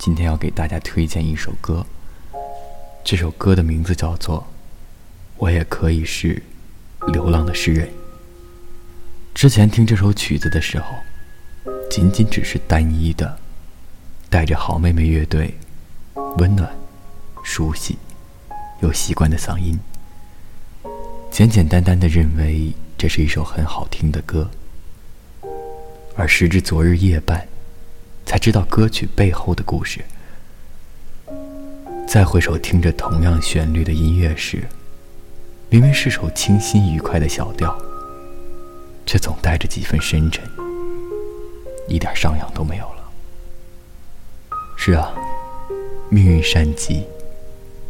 [0.00, 1.84] 今天要给大家推荐一首歌。
[3.04, 4.38] 这首歌的名字叫做
[5.36, 6.42] 《我也可以是
[7.08, 7.86] 流浪的诗人》。
[9.34, 10.86] 之前听这首曲子的时候，
[11.90, 13.38] 仅仅只是单一的，
[14.30, 15.54] 带着好妹妹乐队
[16.38, 16.74] 温暖、
[17.44, 17.98] 熟悉
[18.80, 19.78] 又习惯的嗓音，
[21.30, 24.50] 简简单单的认为这是一首很好听的歌。
[26.16, 27.46] 而时至昨日夜半，
[28.30, 30.04] 才知道歌曲背后的故事。
[32.06, 34.62] 再回首听着同样旋律的音乐时，
[35.68, 37.76] 明明是首清新愉快的小调，
[39.04, 40.48] 却总带着几分深沉，
[41.88, 43.10] 一点上扬都没有了。
[44.76, 45.12] 是啊，
[46.08, 47.04] 命运善极，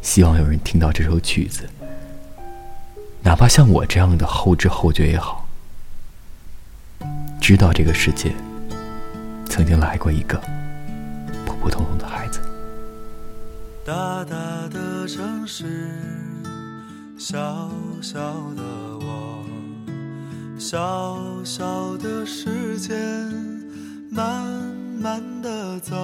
[0.00, 1.68] 希望有人听到这首曲子，
[3.20, 5.46] 哪怕像我这样的后知后觉也好，
[7.38, 8.32] 知道这个世界
[9.54, 10.40] 曾经来过一个
[11.44, 12.40] 普普通通的孩子。
[13.84, 14.34] 大大
[14.70, 15.90] 的城市，
[17.18, 18.18] 小小
[18.56, 18.62] 的
[18.98, 19.44] 我，
[20.58, 22.96] 小小的时间，
[24.10, 24.42] 慢
[24.98, 25.98] 慢的走，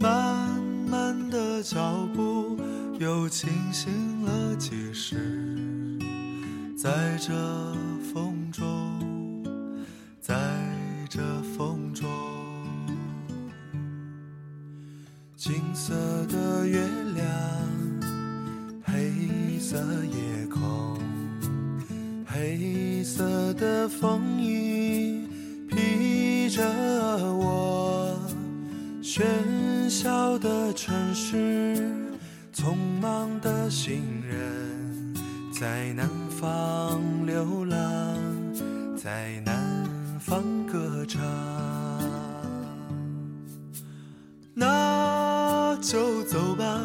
[0.00, 0.50] 慢
[0.90, 2.58] 慢的脚步，
[2.98, 5.16] 又清醒了几时？
[6.76, 7.32] 在这
[8.12, 8.66] 风中，
[15.46, 15.92] 金色
[16.26, 16.80] 的月
[17.14, 17.26] 亮，
[18.82, 20.98] 黑色夜空，
[22.24, 25.28] 黑色的风衣
[25.68, 26.64] 披着
[27.34, 28.18] 我。
[29.02, 29.22] 喧
[29.90, 31.76] 嚣的城市，
[32.54, 35.14] 匆忙的行人，
[35.52, 37.78] 在南方流浪，
[38.96, 39.84] 在南
[40.18, 41.20] 方歌唱。
[44.56, 45.13] 那
[45.84, 46.80] 就走吧，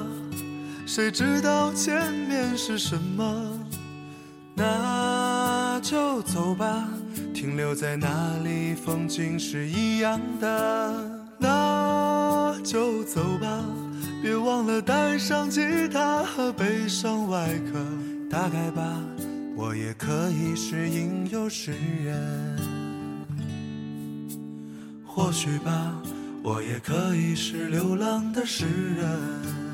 [0.86, 3.58] 谁知道前面是什么？
[4.54, 6.86] 那就走吧，
[7.34, 10.94] 停留在那里，风景是一样的。
[11.38, 13.64] 那就走吧，
[14.22, 17.80] 别忘了带上吉他和悲伤外壳。
[18.30, 19.00] 大概吧，
[19.56, 21.72] 我也可以是吟游诗
[22.04, 22.60] 人。
[25.06, 25.96] 或许吧。
[26.42, 29.69] 我也可以是流浪的诗人。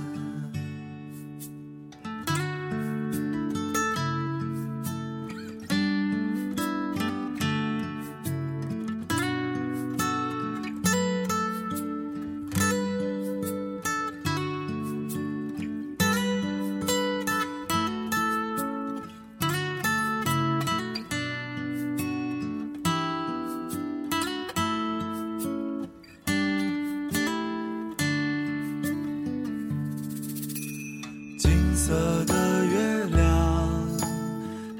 [31.88, 31.94] 色
[32.26, 33.70] 的月亮，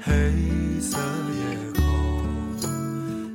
[0.02, 0.10] 黑
[0.80, 2.58] 色夜空，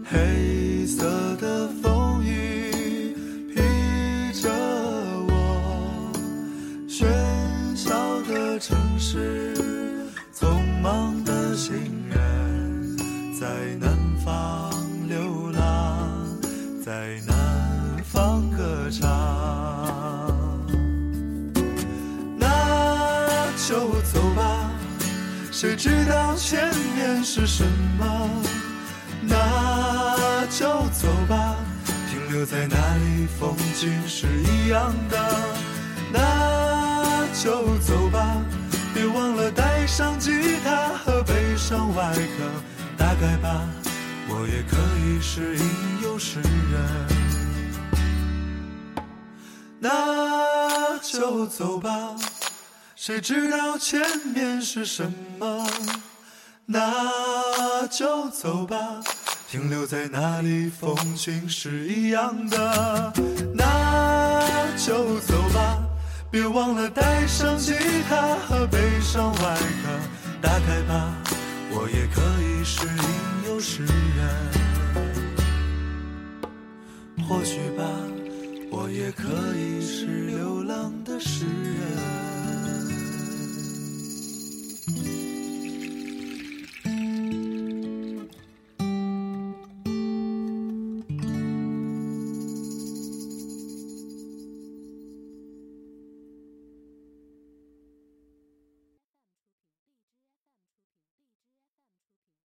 [0.03, 1.05] 黑色
[1.37, 3.15] 的风雨
[3.47, 3.61] 披
[4.41, 4.49] 着
[5.29, 6.11] 我。
[6.85, 7.05] 喧
[7.77, 9.55] 嚣的城市，
[10.35, 10.49] 匆
[10.81, 11.73] 忙的行
[12.09, 12.97] 人，
[13.39, 13.47] 在
[13.79, 14.69] 南方
[15.07, 16.11] 流浪，
[16.83, 19.20] 在南方歌唱。
[23.71, 24.69] 就走吧，
[25.49, 27.63] 谁知道前面是什
[27.97, 28.29] 么？
[29.21, 31.55] 那就走吧，
[32.09, 35.35] 停留在那里，风景是一样的。
[36.11, 38.35] 那就走吧，
[38.93, 42.43] 别忘了带上吉他和悲伤外壳。
[42.97, 43.61] 大概吧，
[44.27, 45.63] 我也可以是吟
[46.03, 47.07] 游诗人。
[49.79, 51.89] 那就走吧，
[53.03, 55.67] 谁知道前面是什么？
[56.67, 58.77] 那就走吧，
[59.49, 63.11] 停留在那里，风景是一样的。
[63.55, 64.45] 那
[64.77, 65.79] 就走吧，
[66.29, 67.73] 别忘了带上吉
[68.07, 69.89] 他和悲伤外壳。
[70.39, 71.11] 打开吧，
[71.71, 73.03] 我也可以是吟
[73.47, 74.29] 游诗人。
[77.27, 77.83] 或许吧。
[78.69, 79.23] 我也可
[79.57, 82.20] 以是流浪的诗人。